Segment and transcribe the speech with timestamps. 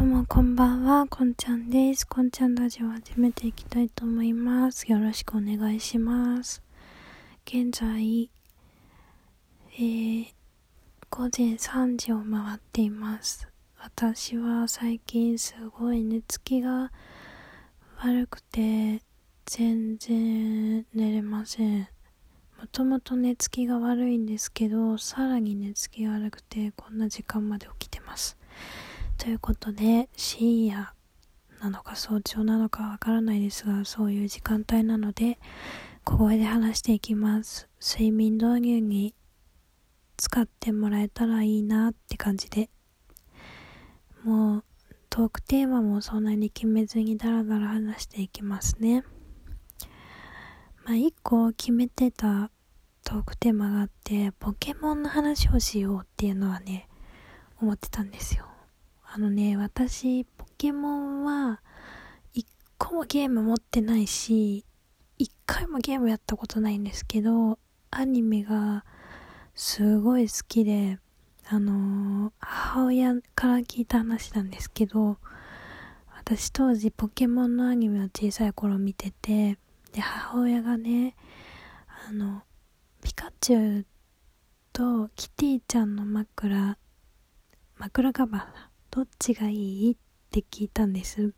[0.00, 2.06] どうもこんばんは、こんちゃんです。
[2.06, 4.90] こんちゃんラジオ始めていきたいと思います。
[4.90, 6.62] よろしくお願いします。
[7.44, 8.30] 現在、
[9.74, 10.26] えー、
[11.10, 13.46] 午前3時を回っています。
[13.78, 16.90] 私は最近すごい寝つきが
[17.98, 19.02] 悪くて、
[19.44, 21.80] 全然寝れません。
[22.58, 28.39] もともと寝つきが悪いんですけど、さらに寝つきが悪くて、こんな時間まで起きてます。
[29.20, 30.94] ということで、深夜
[31.60, 35.38] なのか早朝なのかわからないですが、そういう時間帯なので、
[36.04, 37.68] 小声で話していきます。
[37.82, 39.14] 睡眠導入に
[40.16, 42.70] 使ってもらえたらいいなって感じで。
[44.24, 44.64] もう、
[45.10, 49.04] トークテーマもそんなに決めずにダラダラ話していきますね。
[50.86, 52.50] まあ、一個決めてた
[53.04, 56.88] トークテーマがあって、ポケモンの話をしようっていうのはね、
[57.60, 58.46] 思ってたんですよ。
[59.12, 61.60] あのね、私、ポケモンは、
[62.32, 62.46] 一
[62.78, 64.64] 個もゲーム持ってないし、
[65.18, 67.58] 一回もゲームやったことないんですけど、
[67.90, 68.84] アニメが
[69.56, 71.00] すごい好きで、
[71.48, 75.18] あのー、母親から聞いた話なんですけど、
[76.16, 79.58] 私当時ポケモンのアニメを小さい頃見てて、
[79.92, 81.16] で、母親がね、
[82.08, 82.44] あの、
[83.02, 83.86] ピカチュウ
[84.72, 86.78] とキティちゃんの枕、
[87.76, 89.92] 枕カバーどっちがいい？
[89.92, 89.96] っ
[90.32, 91.32] て聞いたんです。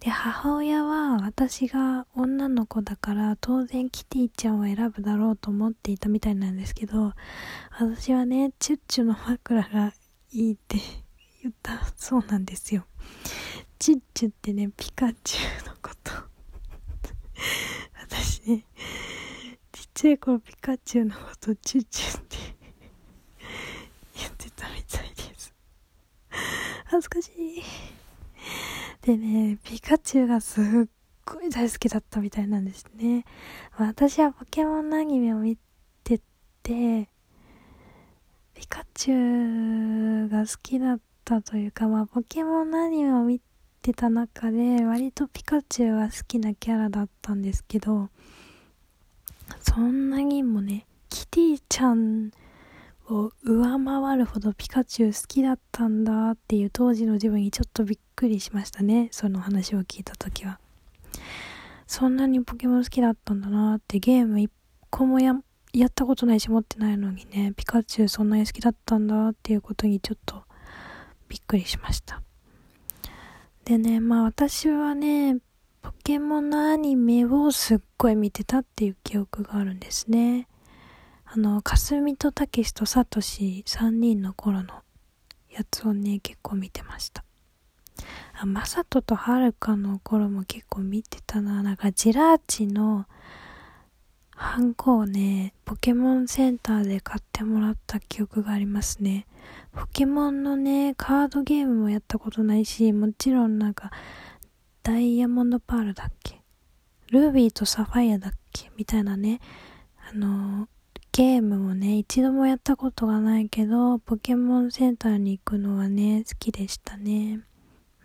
[0.00, 7.12] で、母親は私が女の子だから当然キティちゃんを選ぶだろうと思っていたみたいなんですけど、
[7.78, 9.92] 私はね、チュッチュの枕が
[10.32, 10.78] いいって
[11.42, 12.86] 言ったそうなんですよ。
[13.78, 16.12] チュッチュってね、ピカチュウのこと。
[18.00, 18.64] 私ね、
[19.72, 22.36] ちっちゃい頃ピカチュウのことチュッチュって
[24.18, 25.12] 言ってたみたい
[26.92, 27.62] 恥ずかしい。
[29.00, 30.64] でね、ピカチュウがすっ
[31.24, 33.24] ごい大好きだったみたいなんですね。
[33.78, 35.56] 私はポケモンのアニメを見
[36.04, 36.20] て
[36.62, 37.08] て、
[38.52, 43.40] ピカチュウが好きだったというか、まあ、ポケモンのアニメを見
[43.80, 48.10] てた中で、割とピカチュウが好きなキャラだったんですけど、
[49.62, 52.32] そんなにもね、キティちゃん
[53.12, 59.08] を上回るほどピカチュウ好きだったんだっていう当時の自分にちょっとびっくりしましたね。
[59.12, 60.58] その話を聞いた時は。
[61.86, 64.50] そんなにポケモン好きだったんだなってゲーム一
[64.90, 65.34] 個もや
[65.74, 70.42] やったことないし持ってないのにね、ピカチュウそんなに好きだったんだっていうことにちょっと
[71.28, 72.22] びっくりしました。
[73.64, 75.38] でね、まあ私はね、
[75.80, 80.46] ポケモンのアニメをすっごい見てたっていう記憶があるんですね。
[81.34, 84.82] あの、かすみとたけしとさとし3人の頃の
[85.48, 87.24] やつをね、結構見てました。
[88.38, 91.62] あ、まさととはるかの頃も結構見てたな。
[91.62, 93.06] なんかジラーチの
[94.34, 99.26] ハンコをね、ポケモンセンターで買ってもらった記憶がありますね。
[99.72, 103.90] ポケモンのね、カードゲームもやったことないし、もちろんなんか、
[104.82, 106.42] ダイヤモンドパールだっけ？
[107.10, 108.70] ルービーとサファイアだっけ？
[108.76, 109.40] みたいなね、
[110.10, 110.68] あの
[111.14, 117.40] ゲームもね、一度もやったことがないけど、ポケモンセンターに行くのはね、好きでしたね。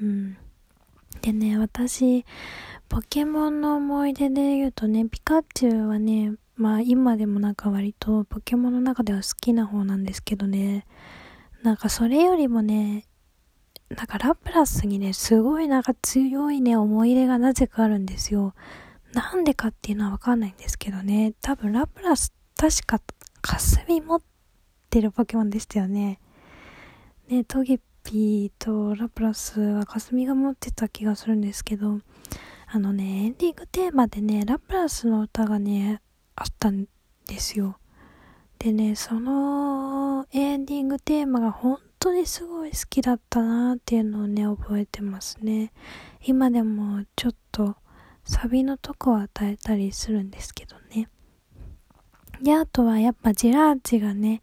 [0.00, 0.36] うん。
[1.20, 2.24] でね、私、
[2.88, 10.86] ポケモンの思い出で言うとね、ピカチュウはね、まあ今でもなんか割とポケモンの中では好きな方なんですけどね、
[11.64, 13.06] なんかそれよりもね、
[13.88, 18.54] なんかラプラスにね、すごいなんか強いね、思い入れがなぜかあるんですよ。
[19.12, 23.00] なんでかっていうのはわかんないんですけどね、多分ラプラス確か、
[23.40, 24.22] かすみ持っ
[24.88, 26.20] てるポケモンでしたよね。
[27.26, 31.98] ね、トゲピーとラプラスはかすみが持ってた気がするんですけど、
[32.68, 36.02] あのね、エンディングテーマでね、ラプラスの歌がね、
[36.36, 36.86] あったん
[37.26, 37.78] ですよ。
[38.60, 45.72] でね、そのエンディングテーマが本当にすごい好きだったなっていうのをね、覚えてますね。
[46.24, 47.74] 今でもちょっと
[48.22, 51.08] サビのとこを与えたりするんですけどね。
[52.42, 54.42] で、あとはやっぱジラーチがね、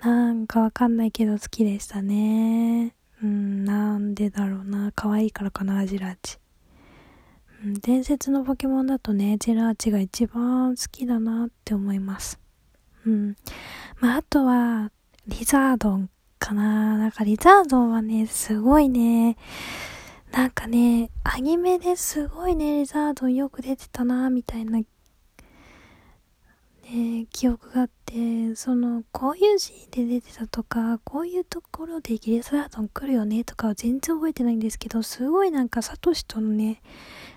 [0.00, 2.94] なんかわかんないけど好きでしたね。
[3.22, 4.92] うん、なんでだろうな。
[4.94, 6.38] 可愛いからかな、ジラーチ。
[7.64, 12.38] うん、伝説のポケモンだとね、ジェラーチが一番好きだなって思います。
[13.04, 13.36] うん。
[13.98, 14.90] まあ、あとは、
[15.26, 16.96] リザードンかな。
[16.96, 19.36] なんかリザードンはね、すごいね、
[20.32, 24.80] なんかね、アニメですごいね、リザードンよく出てたな、みたいな、
[27.38, 36.82] 記憶があって、その、こういうシーンで出てたとか、こういうところでギレスラードン来るよねとかは全然覚えてないんですけど、すごいなんかサトシとのね、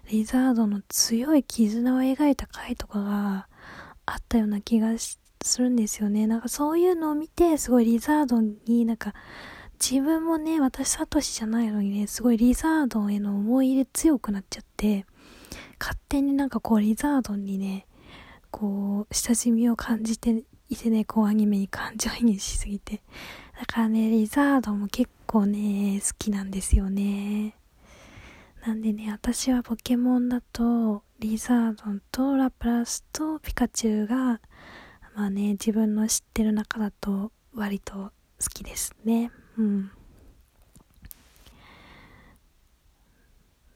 [0.10, 3.48] リザードの強い絆を描いた回とかが
[4.08, 5.20] あったような気がす
[5.60, 6.26] るんですよね。
[6.26, 9.14] なんかそういうのを見て、すごいリザードンになんか、
[9.80, 15.06] 自分もね、私サトシじゃないのにね、すごいリザードンへの思い入れ強くなっちゃって、
[15.80, 17.86] 勝手になんかこうリザードンにね、
[18.52, 23.02] こう、親しみを感じていてね、こうアニメに感情移入しすぎて。
[23.60, 27.56] だからね、リザードも結構ね、好きなんですよね。
[28.66, 34.40] なんでね、私はポケモンだと、リザードンとラプラスとピカチュウが、
[35.16, 38.12] まあね、自分の知ってる中だと割と好
[38.54, 39.32] きですね。
[39.58, 39.92] うん。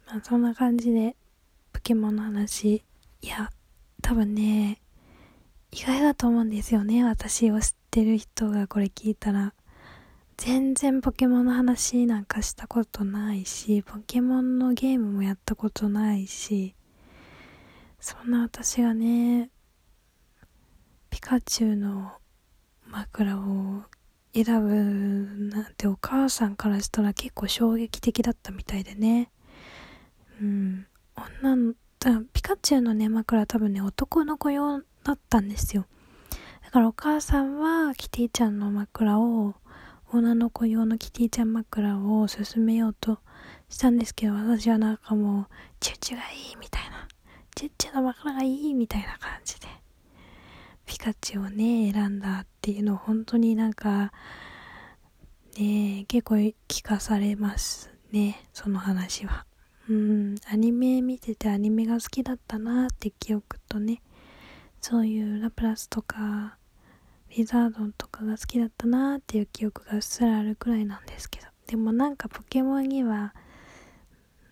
[0.07, 1.15] まあそんな感じで、
[1.73, 2.83] ポケモンの話、
[3.21, 3.51] いや、
[4.05, 4.83] 多分ね、
[5.71, 7.03] 意外だと思うんですよね。
[7.03, 9.55] 私を知ってる人がこれ聞いたら。
[10.37, 16.75] 全然ポケモンの話なんかしたことないし、ポケモンのゲームもやったことないし、
[17.99, 19.49] そんな私がね、
[21.09, 22.11] ピカチュウの
[22.85, 23.85] 枕を
[24.35, 29.31] 選ぶなんてお母さんからしたら結構衝撃的だったみたいでね。
[30.39, 30.85] うん。
[31.41, 31.73] 女
[32.33, 35.87] ピカチュウのね、枕多分ね、男の子用だったんですよ。
[36.63, 39.55] だからお母さんはキティちゃんの枕を、
[40.13, 43.17] 女の子用のキティちゃん枕を勧めようと
[43.69, 45.47] したんですけど、私はなんかもう、
[45.79, 47.07] チュチュがいいみたいな。
[47.55, 49.67] チュチュの枕がいいみたいな感じで、
[50.85, 54.11] ピカチュウをね、選んだっていうのを本当になんか、
[55.57, 56.35] ね結構
[56.67, 59.47] 聞かされますね、その話は。
[59.87, 64.01] うん、アニメ見ててアニメが好きだったなって記憶とね、
[64.81, 66.57] そういうラプラスとか、
[67.35, 73.33] リザードンとかが好きだったなっていう記憶がうっすらあるくらいなんですけど、でもなんかポケモンには、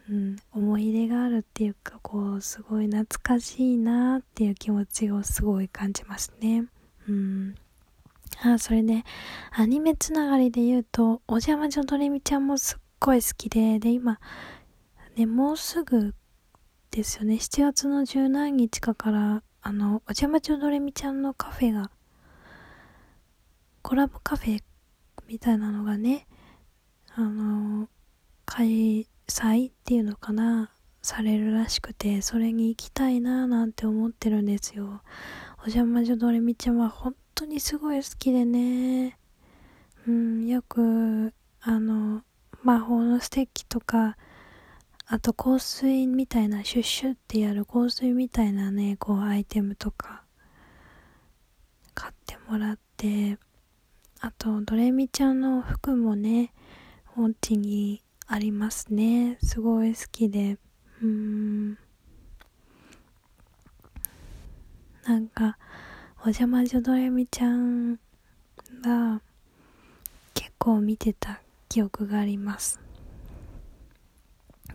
[0.09, 6.65] うん、思い入れがあるっていうか、こう、すごい懐かしいなっていう気持ちをすごい感じますね。
[7.07, 7.55] うん。
[8.41, 9.03] あ、それで、
[9.51, 14.19] アニメつながりで言うと、お邪魔女ドレミちゃんもすっごい好きで、で、今、
[15.15, 16.15] ね、もうすぐ
[16.89, 17.35] ですよね。
[17.35, 21.91] 7月の十何日かから、あの、お邪魔女ドレミちゃんのカフェが、
[23.83, 24.63] コラボカフェ
[25.27, 26.25] みたいなのがね、
[27.13, 27.89] あの、
[28.45, 30.71] 開催っていうのかな、
[31.03, 35.03] されるらしくて、それに行きたいなぁなんて思ってるんですよ。
[35.59, 39.19] お邪魔女ドレミちゃんは本当にすごい好きでね、
[40.07, 42.23] うん、よく、あの、
[42.63, 44.17] 魔法のステッキとか、
[45.13, 50.23] あと香水みたいな、シュッシュってやる香水みたいなね、こうアイテムとか、
[51.93, 53.37] 買ってもらって、
[54.21, 56.51] あと、ドレミちゃんの服もね、
[57.15, 59.37] お家にありますね。
[59.43, 60.57] すごい好きで。
[61.03, 61.77] うーん。
[65.05, 65.59] なんか、
[66.21, 67.99] お邪魔女ドレミちゃん
[68.81, 69.21] が
[70.33, 71.39] 結構見てた
[71.69, 72.82] 記憶があります。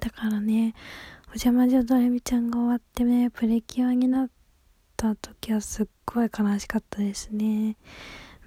[0.08, 0.74] だからね、
[1.26, 4.30] お邪魔女ドレミちゃんが終わってね、プレキュアになっ
[4.96, 7.76] た時はすっごい悲しかったですね。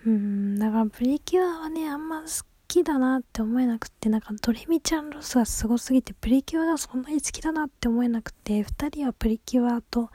[0.04, 2.28] うん、だからプリキュアはね、あんま好
[2.68, 10.10] きだなって思えなくて、なんかドレミちゃんロスがすごすぎて、プリキュアがそんなに好きだなって思えなくて、二人はプリキュアと、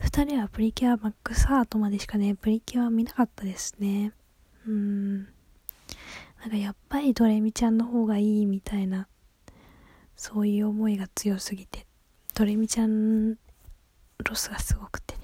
[0.00, 4.10] 二人はプリキュアマックスハートまでしかね、プリキュア見なかったですね。
[4.66, 5.18] うん。
[6.40, 9.06] なんかやっぱりドレミちゃんの方がいいみたいな
[10.18, 11.86] そういう思いが強すぎて
[12.34, 13.36] ドレミちゃん
[14.24, 15.20] ロスがすごくてね。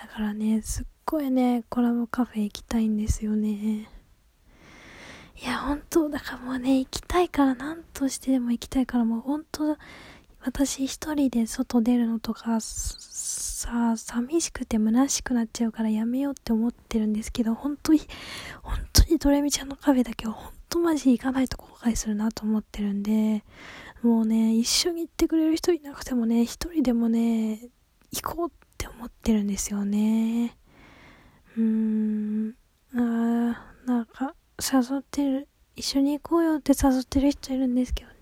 [0.00, 3.88] だからねすっごいねコラボカフェ行きたいんですよね。
[5.42, 9.76] いや本当だからもうね行きたいから何としてでも行きたいからもう本当
[10.42, 18.00] 私一人で外出るのとかさ寂しくて虚しくなっちゃうからやめようって思ってるんですけど本当に
[18.62, 23.44] 本当にドレミちゃんのカフェだけは本とマジ行かないと後悔するなと思ってるんで、
[24.02, 27.60] もうね、一緒に行ってくれる人いなくてもね、一人でもね、
[28.12, 30.56] 行こうって思ってるんですよね。
[31.56, 32.54] うーん、
[32.94, 38.14] あー、なんか、誘ってる、一緒に行こうよって誘ってる人いるんですけどね。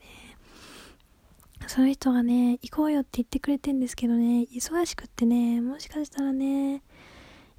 [1.66, 6.82] その人がね、行こうよって言ってくれてんですけどね、忙しくってね、もしかしたらね、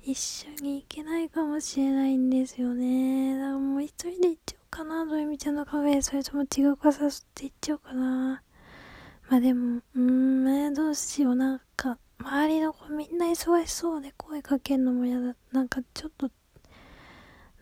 [0.03, 3.35] 一緒に行けないかもしれないんですよね。
[3.35, 5.05] だからもう一人で行っちゃかな？
[5.05, 6.01] ドエミちゃんのカフェ。
[6.01, 8.41] それとも違うかさって言っちゃおうかな。
[9.29, 11.35] まあでも、うん、えー、どうしよう。
[11.35, 15.35] なんか、周りの子みんな忙しそうで声かけるのも嫌だ。
[15.51, 16.29] なんかちょっと、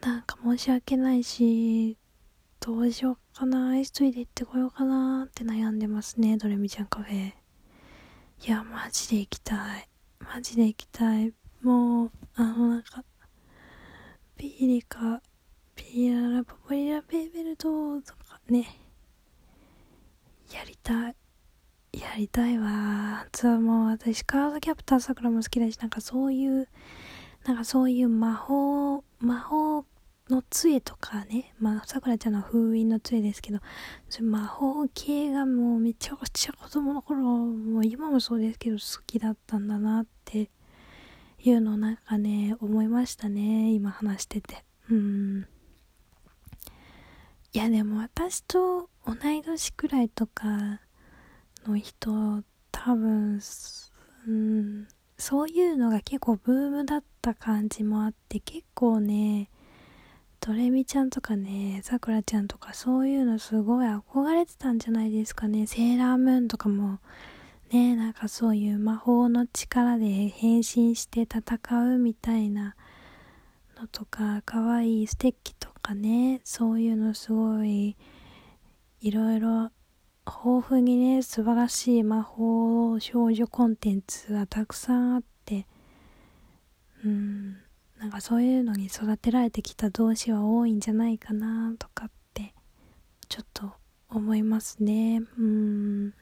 [0.01, 1.97] なんか申し訳ないし、
[2.59, 3.73] どうしようかな？
[3.83, 5.25] 急いで行ってこようかな？
[5.25, 7.33] って悩んでますね、ドレミちゃんカフェ。
[8.45, 9.89] いや、マジで行きたい。
[10.19, 11.33] マジで行きたい。
[11.61, 13.03] もう、あの、なんか、
[14.37, 15.21] ピーリカ、
[15.75, 18.67] ピーララポポリラペーベルトとかね、
[20.53, 21.15] やりたい。
[21.93, 23.25] やりたいわ。
[23.31, 26.69] つはもう私、カードキャプターさくらも好きだし、なんかそういう、
[27.45, 29.83] なんかそういう魔法、魔法
[30.29, 33.59] の杖とかね、まあ、さくらちゃんの封印の杖ですけど、
[34.07, 40.49] そ魔法系がもうめちゃくちゃ子供の頃、もう今もそうですけど好きだったんだなって
[41.39, 44.63] いうのなんかね、思いましたね、今話してて。
[44.89, 45.47] うん。
[47.51, 50.79] いやでも私と同い年くらいとか
[51.65, 53.41] の人多分、
[54.27, 59.49] うん、そういうのが結構ブームだった感じもあって結構ね
[60.41, 65.65] ドレミちゃんとかねさくらちゃんとかそういうのすごい憧れてたんじゃないですかね。
[65.65, 66.99] セーラームーンとかも
[67.71, 72.75] ねなんかそういう魔法の力で変身して戦うみたいな
[73.79, 77.95] のとか可愛いステッキとかねそういうのすごい
[78.99, 79.71] いろいろ
[80.27, 85.65] 豊富にね素晴らしい魔法少女コンテンツがたくさんあって
[87.05, 87.57] うん
[87.97, 92.53] なんかそういうのに育てられてきた同志は多いんじゃないかなとかって
[93.29, 93.71] ちょっと
[94.09, 95.21] 思いますね。
[95.37, 96.13] うん。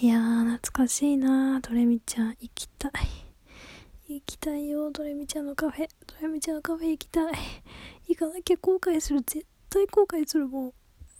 [0.00, 2.92] いやー懐かしいなドレミちゃん行きたい。
[4.08, 5.88] 行きたいよドレミちゃんのカフェ。
[6.06, 7.34] ドレミちゃんのカフェ行きたい。
[8.08, 9.20] 行かなきゃ後悔する。
[9.20, 10.72] 絶対後悔するもん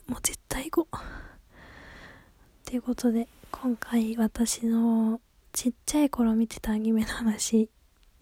[0.06, 5.20] もう絶対行こうということで今回私の
[5.52, 7.70] ちっちゃい頃見てたアニメの話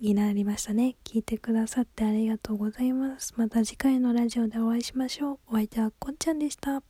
[0.00, 0.96] になりましたね。
[1.04, 3.34] 聞いてくださってありがとうございます。
[3.36, 5.38] また次回のラジオでお会いしましょう。
[5.48, 6.82] お相手はこんちゃんでした。